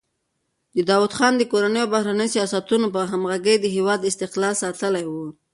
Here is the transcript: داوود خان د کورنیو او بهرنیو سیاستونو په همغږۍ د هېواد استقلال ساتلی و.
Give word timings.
داوود 0.89 1.13
خان 1.17 1.33
د 1.37 1.43
کورنیو 1.51 1.83
او 1.85 1.91
بهرنیو 1.95 2.33
سیاستونو 2.35 2.87
په 2.95 3.01
همغږۍ 3.11 3.55
د 3.59 3.65
هېواد 3.75 4.07
استقلال 4.11 4.53
ساتلی 4.63 5.05
و. 5.07 5.13